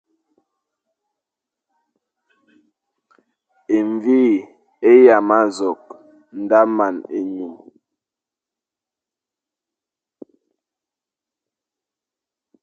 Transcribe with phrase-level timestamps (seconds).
[3.75, 4.21] E mvi
[4.89, 5.85] é yama nzokh
[6.49, 7.55] daʼa man enyum.